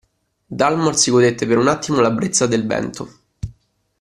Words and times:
Dalmor 0.59 0.97
si 0.97 1.11
godette 1.11 1.45
per 1.45 1.59
un 1.59 1.67
attimo 1.67 1.99
la 1.99 2.09
brezza 2.09 2.47
del 2.47 2.65
vento. 2.65 3.19